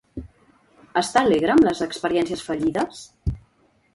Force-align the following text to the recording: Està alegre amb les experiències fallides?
Està 1.01 1.21
alegre 1.27 1.51
amb 1.55 1.67
les 1.67 1.83
experiències 1.87 2.43
fallides? 2.47 3.05